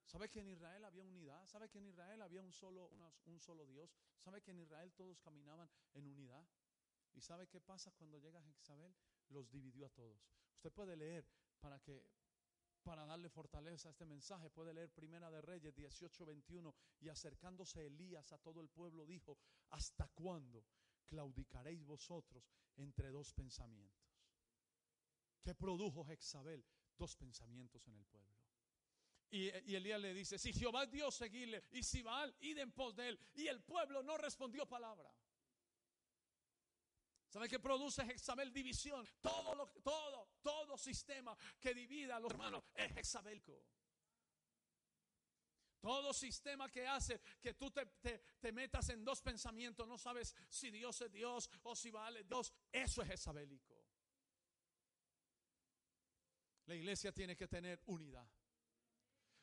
[0.08, 1.46] ¿Sabe que en Israel había unidad?
[1.46, 2.90] ¿Sabe que en Israel había un solo,
[3.68, 3.96] Dios?
[4.18, 6.44] ¿Sabe que en Israel todos caminaban en unidad?
[7.14, 8.96] ¿Y sabe qué pasa cuando llega Jezabel?
[9.30, 10.20] Los dividió a todos.
[10.56, 11.28] Usted puede leer
[11.60, 12.04] para que
[12.88, 17.86] para darle fortaleza a este mensaje, puede leer Primera de Reyes 18, 21 y acercándose
[17.86, 19.38] Elías a todo el pueblo dijo,
[19.72, 20.64] ¿hasta cuándo
[21.06, 24.08] claudicaréis vosotros entre dos pensamientos.
[25.42, 26.64] ¿Qué produjo Jezabel?
[26.98, 28.38] Dos pensamientos en el pueblo.
[29.32, 31.66] Y, y, Elías le dice, si Jehová es Dios, seguirle.
[31.72, 33.20] Y si Baal, id en pos de él.
[33.34, 35.14] Y el pueblo no respondió palabra.
[37.28, 38.54] ¿Sabe qué produce Jezabel?
[38.54, 39.08] División.
[39.22, 43.66] Todo, lo, todo, todo sistema que divida a los hermanos es Jezabelco.
[45.80, 50.72] Todo sistema que hace que tú te, te, metas en dos pensamientos, no sabes si
[50.72, 53.86] Dios es Dios o si vale Dios, eso es jezabelico.
[56.66, 58.28] La iglesia tiene que tener unidad.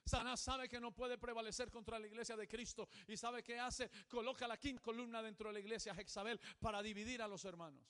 [0.07, 3.91] Satanás sabe que no puede prevalecer contra la iglesia de Cristo y sabe que hace,
[4.09, 7.83] coloca la quinta columna dentro de la iglesia Jezabel para dividir a los hermanos.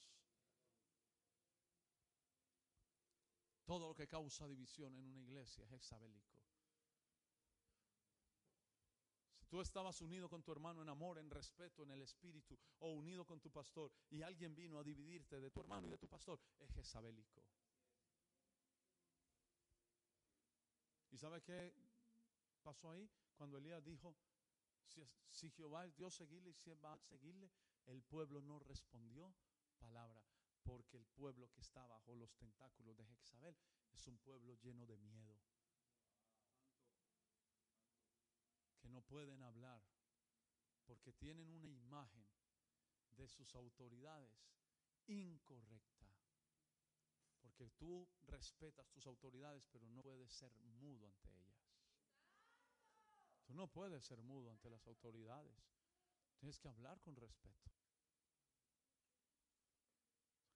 [3.65, 6.39] Todo lo que causa división en una iglesia es jezabelico.
[9.33, 12.91] Si tú estabas unido con tu hermano en amor, en respeto, en el espíritu, o
[12.91, 16.09] unido con tu pastor, y alguien vino a dividirte de tu hermano y de tu
[16.09, 17.43] pastor, es jezabelico.
[21.11, 21.73] ¿Y sabe qué
[22.65, 23.09] pasó ahí?
[23.37, 24.17] Cuando Elías dijo,
[25.29, 27.51] si, Jehová es Dios, seguirle y si va a seguirle,
[27.87, 29.35] el pueblo no respondió
[29.79, 30.25] palabra,
[30.63, 33.57] porque el pueblo que está bajo los tentáculos de Jezabel
[33.93, 35.39] es un pueblo lleno de miedo.
[38.81, 39.83] Que no pueden hablar
[40.85, 42.27] porque tienen una imagen
[43.17, 44.33] de sus autoridades
[45.07, 46.07] incorrecta.
[47.41, 51.74] Porque tú respetas tus autoridades, pero no puedes ser mudo ante ellas.
[53.45, 55.71] Tú no puedes ser mudo ante las autoridades.
[56.39, 57.71] Tienes que hablar con respeto.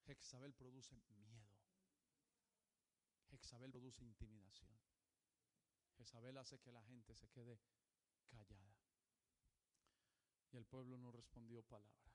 [0.07, 1.51] Jezabel produce miedo.
[3.31, 4.71] Jezabel produce intimidación.
[5.99, 7.61] Jezabel hace que la gente se quede
[8.31, 8.75] callada.
[10.51, 12.11] Y el pueblo no respondió palabra.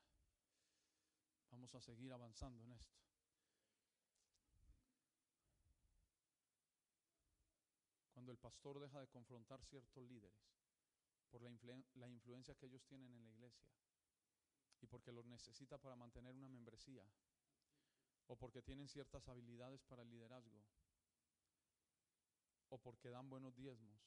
[1.52, 2.98] Vamos a seguir avanzando en esto.
[8.12, 10.63] Cuando el pastor deja de confrontar ciertos líderes
[11.34, 11.50] por la,
[11.96, 13.68] la influencia que ellos tienen en la iglesia
[14.82, 17.04] y porque los necesita para mantener una membresía
[18.28, 20.64] o porque tienen ciertas habilidades para el liderazgo
[22.70, 24.00] o porque dan buenos diezmos.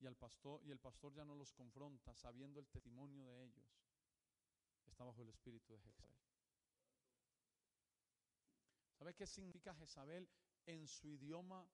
[0.00, 3.66] Y, al pastor, y el pastor ya no los confronta sabiendo el testimonio de ellos.
[4.86, 6.16] Está bajo el espíritu de Jezabel.
[8.94, 10.28] ¿Sabe qué significa Jezabel
[10.64, 11.68] en su idioma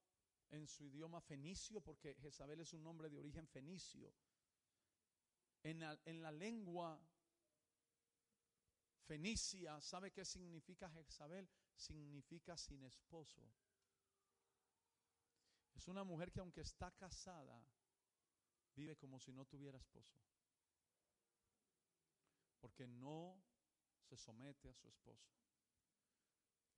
[0.51, 4.15] en su idioma fenicio, porque Jezabel es un nombre de origen fenicio.
[5.63, 7.01] En la, en la lengua
[9.07, 11.49] fenicia, ¿sabe qué significa Jezabel?
[11.77, 13.43] Significa sin esposo.
[15.75, 17.65] Es una mujer que aunque está casada,
[18.75, 20.19] vive como si no tuviera esposo.
[22.61, 23.41] Porque no
[24.03, 25.31] se somete a su esposo.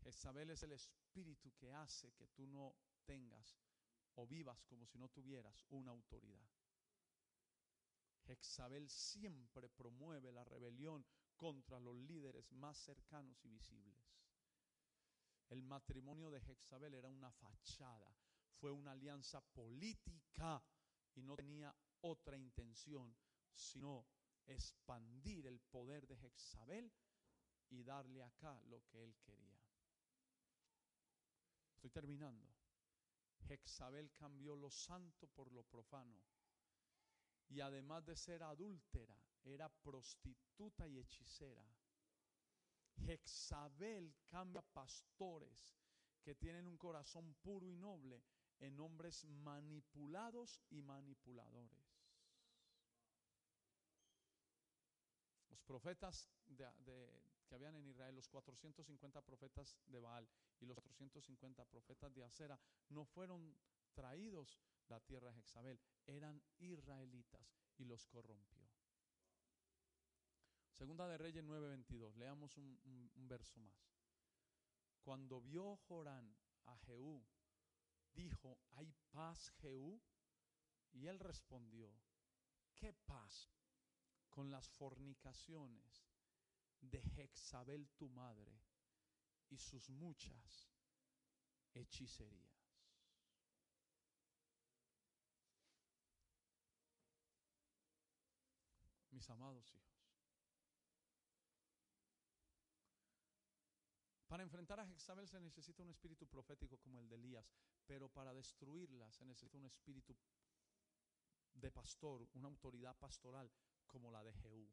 [0.02, 2.74] Jezabel es el espíritu que hace que tú no
[3.11, 3.59] tengas
[4.14, 6.49] o vivas como si no tuvieras una autoridad.
[8.25, 13.99] Jezabel siempre promueve la rebelión contra los líderes más cercanos y visibles.
[15.49, 18.16] El matrimonio de Jezabel era una fachada,
[18.61, 20.62] fue una alianza política
[21.16, 23.16] y no tenía otra intención
[23.53, 24.07] sino
[24.46, 26.92] expandir el poder de Jezabel
[27.70, 29.61] y darle acá lo que él quería.
[31.75, 32.60] Estoy terminando.
[33.46, 36.20] Jezabel cambió lo santo por lo profano.
[37.48, 41.64] Y además de ser adúltera, era prostituta y hechicera.
[43.05, 45.72] Jezabel cambia pastores
[46.22, 48.22] que tienen un corazón puro y noble
[48.61, 51.81] en hombres manipulados y manipuladores.
[55.48, 56.29] Los profetas
[57.50, 60.28] que habían en Israel, los 450 profetas de Baal
[60.60, 62.56] y los 450 profetas de Acera,
[62.90, 63.58] no fueron
[63.92, 68.70] traídos la tierra de Jezabel, eran israelitas y los corrompió.
[70.70, 72.78] Segunda de Reyes 9:22, leamos un,
[73.16, 73.96] un verso más.
[75.02, 76.32] Cuando vio Jorán
[76.66, 77.26] a Jehú,
[78.12, 80.00] dijo, ¿hay paz Jehú?
[80.92, 81.92] Y él respondió,
[82.76, 83.50] ¿qué paz?
[84.28, 86.10] Con las fornicaciones
[86.80, 88.60] de Jezabel tu madre
[89.48, 90.70] y sus muchas
[91.74, 92.50] hechicerías.
[99.10, 99.90] Mis amados hijos.
[104.30, 107.52] Para enfrentar a Jezabel se necesita un espíritu profético como el de Elías,
[107.84, 110.16] pero para destruirla se necesita un espíritu
[111.52, 113.50] de pastor, una autoridad pastoral
[113.88, 114.72] como la de Jehú.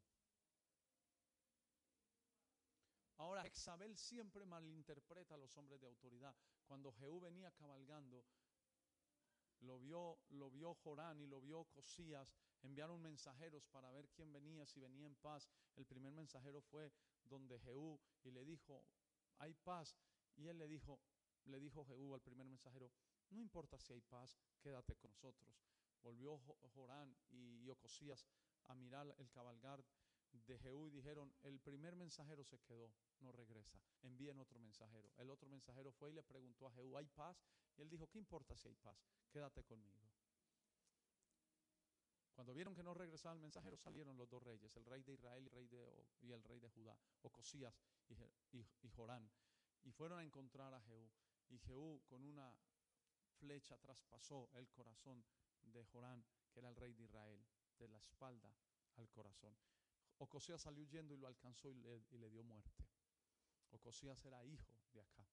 [3.42, 6.34] Jezabel siempre malinterpreta a los hombres de autoridad.
[6.66, 8.24] Cuando Jehú venía cabalgando,
[9.60, 14.66] lo vio, lo vio Jorán y lo vio Cosías, enviaron mensajeros para ver quién venía,
[14.66, 15.48] si venía en paz.
[15.74, 16.92] El primer mensajero fue
[17.24, 18.84] donde Jehú y le dijo,
[19.38, 19.96] hay paz.
[20.36, 21.00] Y él le dijo,
[21.46, 22.92] le dijo Jehú al primer mensajero,
[23.30, 25.60] no importa si hay paz, quédate con nosotros.
[26.02, 26.38] Volvió
[26.74, 28.24] Jorán y Ocosías
[28.66, 29.84] a mirar el cabalgar
[30.32, 35.10] de Jehú y dijeron, el primer mensajero se quedó, no regresa, envíen otro mensajero.
[35.16, 37.36] El otro mensajero fue y le preguntó a Jehú, ¿hay paz?
[37.76, 38.96] Y él dijo, ¿qué importa si hay paz?
[39.30, 40.08] Quédate conmigo.
[42.34, 45.50] Cuando vieron que no regresaba el mensajero, salieron los dos reyes, el rey de Israel
[46.20, 47.74] y el rey de, y Judá, Ocosías
[48.08, 48.14] y,
[48.56, 49.28] y, y Jorán,
[49.82, 51.10] y fueron a encontrar a Jehú.
[51.48, 52.56] Y Jehú con una
[53.38, 55.24] flecha traspasó el corazón
[55.62, 57.44] de Jorán, que era el rey de Israel,
[57.78, 58.54] de la espalda
[58.96, 59.56] al corazón.
[60.18, 62.84] Ocosías salió huyendo y lo alcanzó y le, y le dio muerte.
[63.70, 65.26] Ocosías era hijo de acá.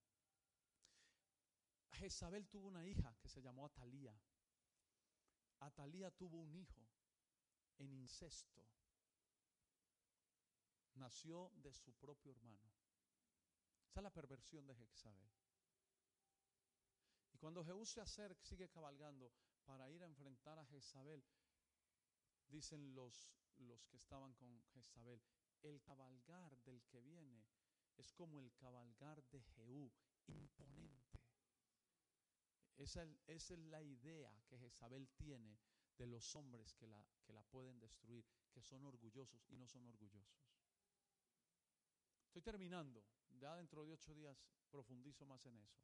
[1.91, 4.13] Jezabel tuvo una hija que se llamó Atalía.
[5.59, 6.85] Atalía tuvo un hijo
[7.77, 8.61] en incesto.
[10.95, 12.71] Nació de su propio hermano.
[13.87, 15.29] Esa es la perversión de Jezabel.
[17.33, 19.31] Y cuando Jehú se acerca, sigue cabalgando
[19.65, 21.23] para ir a enfrentar a Jezabel,
[22.47, 25.21] dicen los, los que estaban con Jezabel,
[25.61, 27.45] el cabalgar del que viene
[27.97, 29.91] es como el cabalgar de Jehú,
[30.27, 31.19] imponente.
[32.77, 35.57] Esa, esa, es la idea que Jezabel tiene
[35.97, 39.85] de los hombres que la, que la pueden destruir, que son orgullosos y no son
[39.87, 40.45] orgullosos.
[42.25, 43.05] Estoy terminando,
[43.39, 45.81] ya dentro de ocho días profundizo más en eso.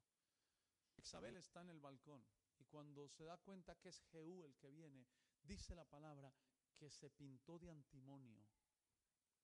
[0.96, 2.22] Jezabel está en el balcón
[2.58, 5.06] y cuando se da cuenta que es Jehú el que viene,
[5.42, 6.32] dice la palabra
[6.82, 8.44] que se pintó de antimonio,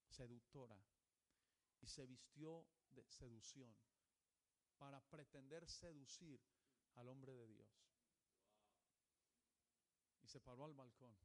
[0.08, 0.76] seductora,
[1.80, 3.72] y se vistió de seducción
[4.76, 6.40] para pretender seducir
[6.96, 7.68] al hombre de Dios.
[10.20, 11.16] Y se paró al balcón.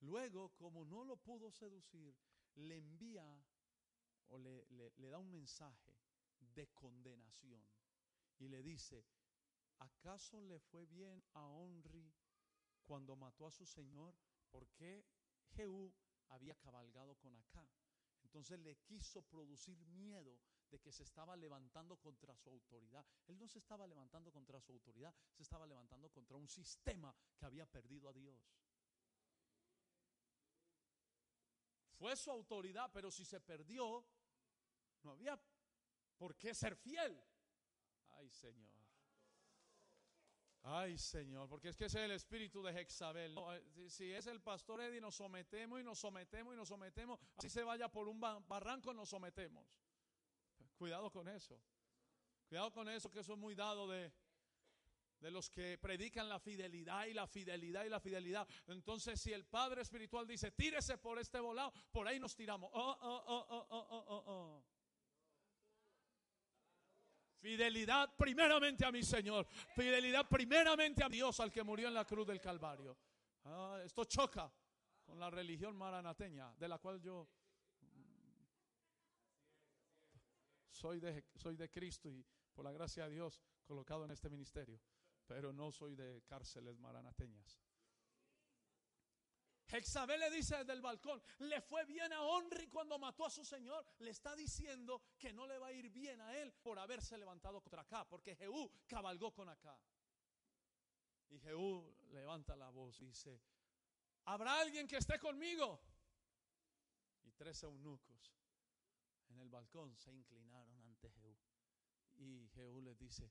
[0.00, 2.12] Luego, como no lo pudo seducir,
[2.56, 3.24] le envía
[4.26, 5.96] o le, le, le da un mensaje
[6.40, 7.64] de condenación
[8.38, 9.06] y le dice,
[9.78, 12.12] ¿acaso le fue bien a Onri
[12.86, 14.14] cuando mató a su señor?
[14.50, 15.04] ¿Por qué
[15.54, 15.92] Jehú
[16.28, 17.68] había cabalgado con acá?
[18.22, 20.38] Entonces le quiso producir miedo
[20.70, 23.04] de que se estaba levantando contra su autoridad.
[23.26, 27.46] Él no se estaba levantando contra su autoridad, se estaba levantando contra un sistema que
[27.46, 28.40] había perdido a Dios.
[31.98, 34.04] Fue su autoridad, pero si se perdió,
[35.02, 35.40] no había
[36.18, 37.24] por qué ser fiel.
[38.10, 38.75] Ay, Señor.
[40.68, 43.36] Ay, Señor, porque es que ese es el espíritu de Jezabel.
[43.38, 47.20] Eh, si es el pastor Eddie, nos sometemos y nos sometemos y nos sometemos.
[47.36, 49.64] Así se vaya por un barranco, nos sometemos.
[50.76, 51.56] Cuidado con eso.
[52.48, 54.12] Cuidado con eso, que eso es muy dado de,
[55.20, 58.48] de los que predican la fidelidad y la fidelidad y la fidelidad.
[58.66, 62.70] Entonces, si el Padre Espiritual dice, tírese por este volado, por ahí nos tiramos.
[62.72, 64.64] Oh, oh, oh, oh, oh, oh, oh.
[67.46, 69.46] Fidelidad primeramente a mi Señor.
[69.76, 72.98] Fidelidad primeramente a Dios, al que murió en la cruz del Calvario.
[73.44, 74.52] Ah, esto choca
[75.04, 77.28] con la religión maranateña, de la cual yo
[77.82, 78.42] mm,
[80.72, 84.80] soy de, soy de Cristo y por la gracia de Dios colocado en este ministerio,
[85.24, 87.60] pero no soy de cárceles maranateñas.
[89.66, 93.44] Jezabel le dice desde el balcón, le fue bien a Onri cuando mató a su
[93.44, 93.84] señor.
[93.98, 97.60] Le está diciendo que no le va a ir bien a él por haberse levantado
[97.60, 99.76] contra acá, porque Jehú cabalgó con acá.
[101.30, 103.40] Y Jehú levanta la voz y dice,
[104.24, 105.80] ¿habrá alguien que esté conmigo?
[107.24, 108.36] Y tres eunucos
[109.28, 111.36] en el balcón se inclinaron ante Jehú.
[112.14, 113.30] Y Jehú les dice,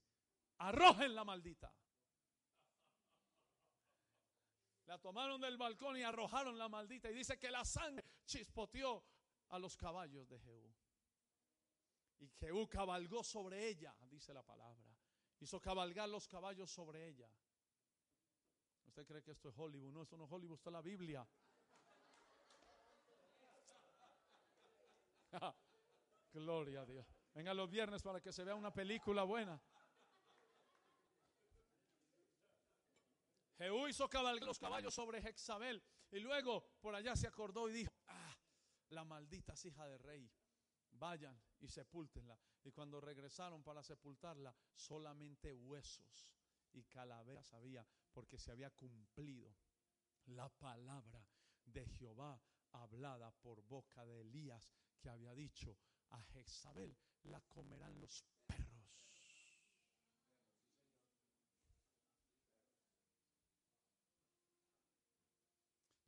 [0.58, 1.74] arrojen la maldita.
[4.86, 7.10] La tomaron del balcón y arrojaron la maldita.
[7.10, 9.04] Y dice que la sangre chispoteó
[9.50, 10.74] a los caballos de Jehú.
[12.19, 14.84] Y Jehú cabalgó sobre ella, dice la palabra.
[15.39, 17.30] Hizo cabalgar los caballos sobre ella.
[18.86, 19.92] ¿Usted cree que esto es Hollywood?
[19.92, 21.27] No, esto no es Hollywood, esto es la Biblia.
[26.33, 27.06] Gloria a Dios.
[27.33, 29.62] Venga los viernes para que se vea una película buena.
[33.58, 35.81] Jehú hizo cabalgar los caballos sobre Jezabel.
[36.12, 38.37] Y luego por allá se acordó y dijo, ah,
[38.89, 40.31] la maldita hija de rey.
[40.91, 42.39] Vayan y sepúltenla.
[42.63, 46.33] Y cuando regresaron para sepultarla, solamente huesos
[46.71, 49.56] y calaveras había, porque se había cumplido
[50.25, 51.27] la palabra
[51.65, 52.41] de Jehová
[52.71, 55.77] hablada por boca de Elías, que había dicho,
[56.10, 58.23] a Jezabel la comerán los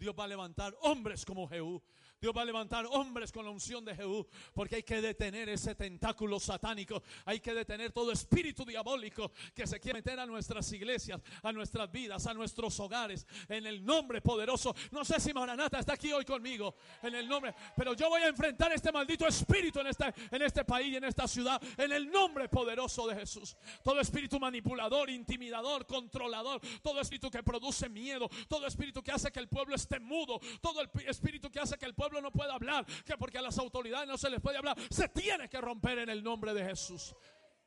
[0.07, 1.83] Dios va a levantar hombres como Jehú.
[2.19, 5.75] Dios va a levantar hombres con la unción de Jehú, porque hay que detener ese
[5.75, 11.21] tentáculo satánico, hay que detener todo espíritu diabólico que se quiere meter a nuestras iglesias,
[11.43, 14.75] a nuestras vidas, a nuestros hogares, en el nombre poderoso.
[14.91, 18.27] No sé si Maranata está aquí hoy conmigo, en el nombre, pero yo voy a
[18.27, 22.49] enfrentar este maldito espíritu en este, en este país en esta ciudad, en el nombre
[22.49, 23.55] poderoso de Jesús.
[23.83, 29.39] Todo espíritu manipulador, intimidador, controlador, todo espíritu que produce miedo, todo espíritu que hace que
[29.39, 32.85] el pueblo esté mudo, todo el espíritu que hace que el pueblo no puede hablar,
[33.05, 36.09] que porque a las autoridades no se les puede hablar, se tiene que romper en
[36.09, 37.15] el nombre de Jesús.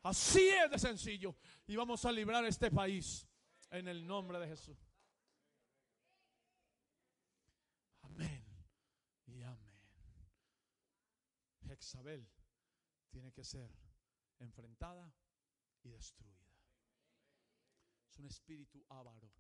[0.03, 1.37] Así es de sencillo.
[1.67, 3.27] Y vamos a librar este país
[3.71, 4.79] en el nombre de Jesús.
[8.03, 8.45] Amén
[9.27, 9.75] y amén.
[11.67, 12.27] Jezabel
[13.11, 13.71] tiene que ser
[14.39, 15.13] enfrentada
[15.83, 16.41] y destruida.
[18.09, 19.31] Es un espíritu avaro.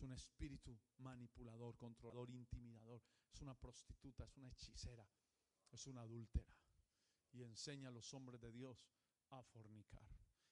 [0.00, 3.02] Es un espíritu manipulador, controlador, intimidador.
[3.30, 5.06] Es una prostituta, es una hechicera,
[5.70, 6.50] es una adúltera.
[7.32, 8.88] Y enseña a los hombres de Dios
[9.28, 10.08] a fornicar.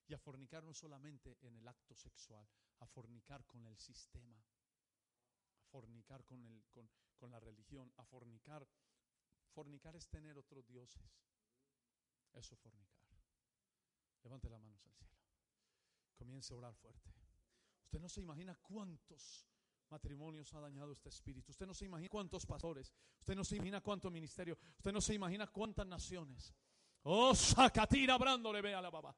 [0.06, 2.46] Y a fornicar no solamente en el acto sexual,
[2.80, 8.68] a fornicar con el sistema, a fornicar con, el, con, con la religión, a fornicar.
[9.54, 11.24] Fornicar es tener otros dioses.
[12.34, 13.02] Eso es fornicar.
[14.24, 15.16] Levante las manos al cielo.
[16.18, 17.27] Comience a orar fuerte.
[17.88, 19.46] Usted no se imagina cuántos
[19.88, 21.52] matrimonios ha dañado este espíritu.
[21.52, 22.92] Usted no se imagina cuántos pastores.
[23.20, 24.58] Usted no se imagina cuánto ministerio.
[24.76, 26.52] Usted no se imagina cuántas naciones.
[27.04, 29.16] Oh, Sacatira le ve a la baba.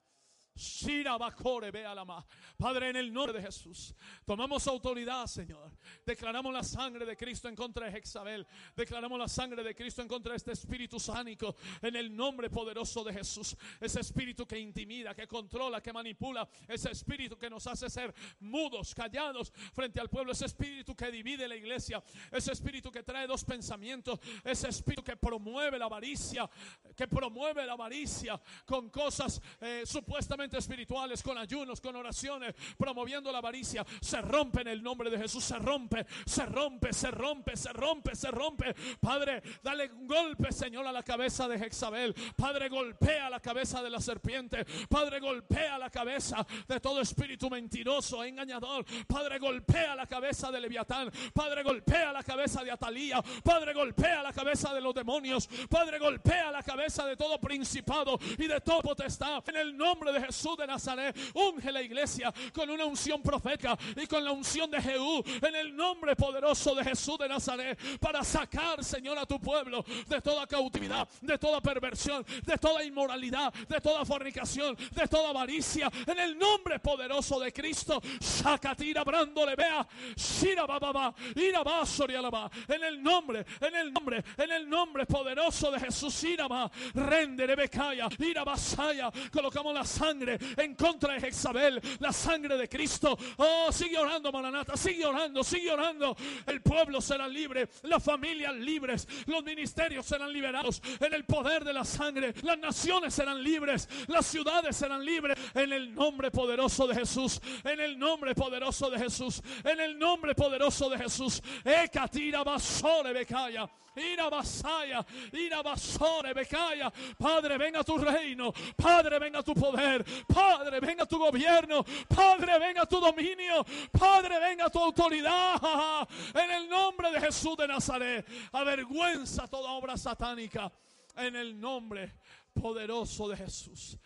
[2.57, 3.94] Padre, en el nombre de Jesús,
[4.24, 5.70] tomamos autoridad, Señor.
[6.05, 8.46] Declaramos la sangre de Cristo en contra de Jezabel.
[8.76, 11.57] Declaramos la sangre de Cristo en contra de este espíritu sánico.
[11.80, 13.57] En el nombre poderoso de Jesús.
[13.80, 16.48] Ese espíritu que intimida, que controla, que manipula.
[16.68, 20.32] Ese espíritu que nos hace ser mudos, callados frente al pueblo.
[20.32, 22.03] Ese espíritu que divide la iglesia.
[22.30, 24.18] Ese espíritu que trae dos pensamientos.
[24.44, 26.51] Ese espíritu que promueve la avaricia.
[26.96, 33.38] Que promueve la avaricia con cosas eh, supuestamente espirituales, con ayunos, con oraciones, promoviendo la
[33.38, 37.72] avaricia, se rompe en el nombre de Jesús, se rompe, se rompe, se rompe, se
[37.72, 38.74] rompe, se rompe.
[39.01, 42.14] Padre, dale un golpe, Señor, a la cabeza de Jezabel.
[42.36, 44.64] Padre, golpea la cabeza de la serpiente.
[44.88, 48.84] Padre, golpea la cabeza de todo espíritu mentiroso, engañador.
[49.07, 51.11] Padre, golpea la cabeza de Leviatán.
[51.34, 53.22] Padre, golpea la cabeza de Atalía.
[53.45, 55.49] Padre, golpea la cabeza de los demonios.
[55.68, 59.43] Padre, golpea la cabeza de todo principado y de todo potestad.
[59.49, 61.16] En el nombre de Jesús Jesús de Nazaret.
[61.35, 65.74] Unge la iglesia con una unción profética y con la unción de Jehú en el
[65.74, 71.09] nombre poderoso de Jesús de Nazaret para sacar, Señor, a tu pueblo de toda cautividad,
[71.20, 76.78] de toda perversión, de toda inmoralidad, de toda fornicación, de toda avaricia en el nombre
[76.78, 78.01] poderoso de Cristo.
[78.20, 85.72] Sacatira le vea, Shira alaba en el nombre, en el nombre, en el nombre poderoso
[85.72, 86.22] de Jesús.
[86.22, 89.11] Iraba, rende, rebecaya, ira basaya.
[89.33, 90.20] Colocamos la sangre
[90.57, 93.16] en contra de Jezabel, la sangre de Cristo.
[93.37, 96.16] Oh, sigue orando, Maranata, sigue orando, sigue orando.
[96.47, 101.73] El pueblo será libre, las familias libres, los ministerios serán liberados en el poder de
[101.73, 102.35] la sangre.
[102.43, 107.81] Las naciones serán libres, las ciudades serán libres en el nombre poderoso de Jesús, en
[107.81, 111.43] el nombre poderoso de Jesús, en el nombre poderoso de Jesús.
[111.64, 113.68] Ekatira basore becaya.
[114.01, 116.90] Ira basaya, ira basore becaya.
[117.18, 118.53] Padre, venga tu reino.
[118.76, 120.05] Padre, venga tu poder.
[120.26, 121.84] Padre, venga tu gobierno.
[122.09, 123.64] Padre, venga tu dominio.
[123.92, 126.09] Padre, venga tu autoridad.
[126.34, 128.26] En el nombre de Jesús de Nazaret.
[128.53, 130.72] Avergüenza toda obra satánica.
[131.16, 132.14] En el nombre
[132.55, 133.98] poderoso de Jesús.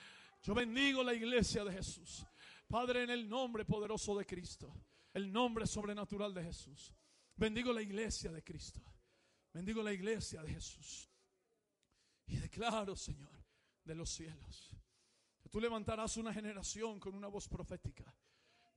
[0.42, 2.26] Yo bendigo la iglesia de Jesús.
[2.66, 4.72] Padre, en el nombre poderoso de Cristo.
[5.12, 6.92] El nombre sobrenatural de Jesús.
[7.36, 8.80] Bendigo la iglesia de Cristo.
[9.54, 11.08] Bendigo la iglesia de Jesús.
[12.26, 13.30] Y declaro, Señor,
[13.84, 14.76] de los cielos
[15.40, 18.04] que tú levantarás una generación con una voz profética.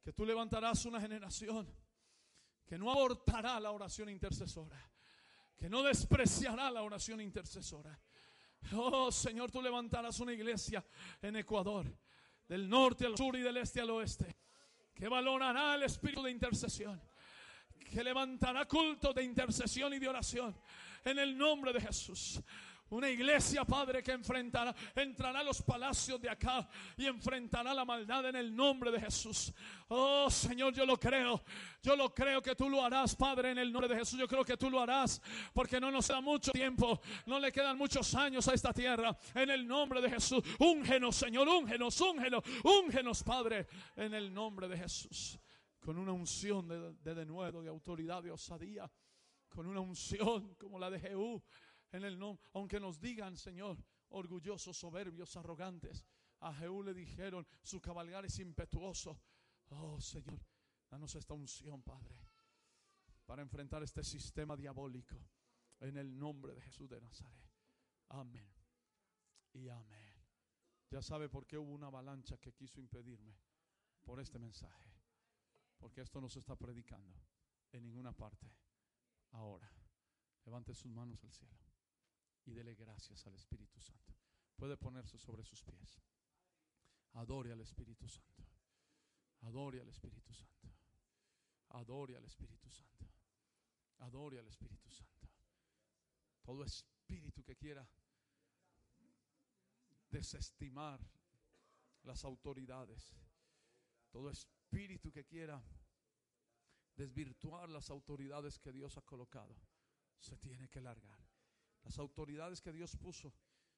[0.04, 1.68] Que tú levantarás una generación
[2.66, 4.78] que no abortará la oración intercesora.
[5.56, 8.00] Que no despreciará la oración intercesora.
[8.74, 10.86] Oh Señor, tú levantarás una iglesia
[11.22, 11.92] en Ecuador,
[12.48, 14.36] del norte al sur y del este al oeste,
[14.94, 17.02] que valorará el espíritu de intercesión,
[17.80, 20.56] que levantará culto de intercesión y de oración
[21.04, 22.42] en el nombre de Jesús.
[22.90, 28.30] Una iglesia, Padre, que enfrentará, entrará a los palacios de acá y enfrentará la maldad
[28.30, 29.54] en el nombre de Jesús.
[29.90, 31.44] Oh Señor, yo lo creo.
[31.84, 34.18] Yo lo creo que tú lo harás, Padre, en el nombre de Jesús.
[34.18, 35.22] Yo creo que tú lo harás
[35.54, 37.02] porque no nos da mucho tiempo.
[37.26, 39.18] No le quedan muchos años a esta tierra.
[39.36, 40.42] En el nombre de Jesús.
[40.60, 43.68] Úngenos, Señor, úngenos, úngenos, úngenos, Padre,
[43.98, 45.38] en el nombre de Jesús.
[45.88, 48.92] Con una unción de, de denuedo, de autoridad, de osadía.
[49.48, 51.42] Con una unción como la de Jehú
[51.94, 53.78] en el nombre, aunque nos digan, Señor,
[54.10, 56.04] orgullosos, soberbios, arrogantes.
[56.42, 59.18] A Jehú le dijeron, su cabalgar es impetuoso.
[59.70, 60.46] Oh, Señor,
[60.90, 62.20] danos esta unción, Padre,
[63.26, 65.16] para enfrentar este sistema diabólico
[65.80, 67.50] en el nombre de Jesús de Nazaret.
[68.10, 68.54] Amén.
[69.54, 70.26] Y amén.
[70.90, 73.40] Ya sabe por qué hubo una avalancha que quiso impedirme
[74.04, 74.97] por este mensaje.
[75.78, 77.16] Porque esto no se está predicando
[77.72, 78.52] en ninguna parte.
[79.32, 79.72] Ahora,
[80.46, 81.58] levante sus manos al cielo
[82.46, 84.16] y dele gracias al Espíritu Santo.
[84.56, 86.02] Puede ponerse sobre sus pies.
[87.14, 88.44] Adore al Espíritu Santo.
[89.42, 90.70] Adore al Espíritu Santo.
[91.70, 93.06] Adore al Espíritu Santo.
[94.00, 95.28] Adore al Espíritu Santo.
[96.42, 97.88] Todo espíritu que quiera
[100.10, 101.00] desestimar
[102.04, 103.14] las autoridades.
[104.12, 104.32] Todo
[104.68, 105.64] espíritu que quiera
[106.96, 109.56] desvirtuar las autoridades que Dios ha colocado,
[110.20, 111.20] se tiene que largar.
[111.84, 113.34] Las autoridades que Dios puso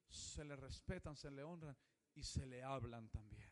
[0.07, 1.77] se le respetan, se le honran
[2.15, 3.51] y se le hablan también.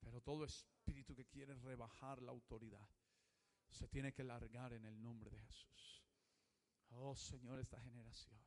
[0.00, 2.88] Pero todo espíritu que quiere rebajar la autoridad
[3.70, 6.02] se tiene que largar en el nombre de Jesús.
[6.88, 8.40] Oh Señor, esta generación,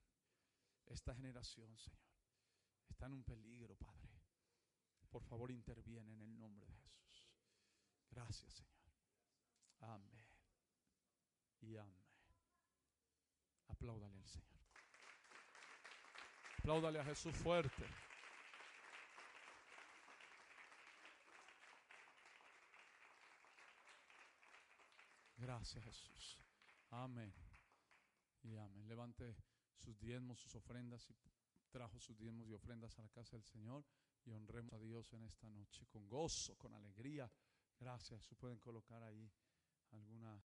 [0.87, 1.99] esta generación, Señor,
[2.89, 3.98] está en un peligro, Padre.
[5.09, 7.27] Por favor, interviene en el nombre de Jesús.
[8.11, 8.69] Gracias, Señor.
[9.81, 10.25] Amén.
[11.61, 12.05] Y amén.
[13.67, 14.59] Apláudale al Señor.
[16.59, 17.85] Apláudale a Jesús fuerte.
[25.37, 26.37] Gracias Jesús.
[26.91, 27.33] Amén.
[28.43, 28.87] Y amén.
[28.87, 29.35] Levante
[29.77, 31.15] sus diezmos, sus ofrendas y
[31.71, 33.85] trajo sus diezmos y ofrendas a la casa del Señor
[34.25, 37.31] y honremos a Dios en esta noche con gozo, con alegría.
[37.79, 38.25] Gracias.
[38.25, 39.31] Se pueden colocar ahí
[39.91, 40.37] alguna